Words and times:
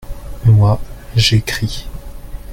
moi, 0.45 0.81
j'écris. 1.15 1.87